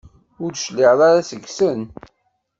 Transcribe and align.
Ur 0.43 0.49
d-tecliɛeḍ 0.51 1.01
ara 1.09 1.27
seg-sen? 1.29 1.81